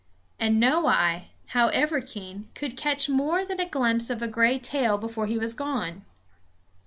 And 0.39 0.59
no 0.59 0.87
eye, 0.87 1.27
however 1.49 2.01
keen, 2.01 2.49
could 2.55 2.75
catch 2.75 3.07
more 3.07 3.45
than 3.45 3.59
a 3.59 3.69
glimpse 3.69 4.09
of 4.09 4.23
a 4.23 4.27
gray 4.27 4.57
tail 4.57 4.97
before 4.97 5.27
he 5.27 5.37
was 5.37 5.53
gone. 5.53 6.03